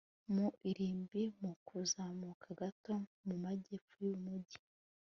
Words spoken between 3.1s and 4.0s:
mu majyepfo